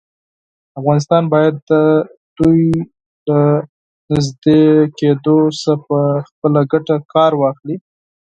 [0.79, 1.73] افغانستان باید د
[2.37, 2.63] دوی
[3.27, 3.39] له
[4.13, 4.61] نږدې
[4.99, 7.75] کېدو څخه په خپله ګټه کار واخلي.